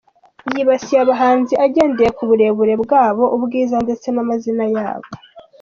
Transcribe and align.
Yibasiye 0.53 0.99
abahanzi 1.05 1.53
agendeye 1.65 2.09
ku 2.17 2.23
burebure 2.29 2.73
bwabo, 2.83 3.23
ubwiza 3.35 3.75
ndetse 3.85 4.07
n’amazina 4.11 4.65
yabo. 4.75 5.09